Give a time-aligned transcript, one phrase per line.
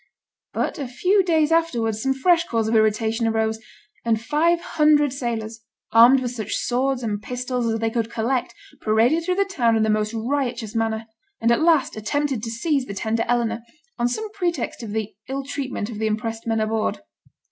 [0.51, 3.59] But a few days afterwards some fresh cause of irritation arose,
[4.03, 9.23] and five hundred sailors, armed with such swords and pistols as they could collect, paraded
[9.23, 11.05] through the town in the most riotous manner,
[11.39, 13.61] and at last attempted to seize the tender Eleanor,
[13.99, 17.01] on some pretext of the ill treatment of the impressed men aboard.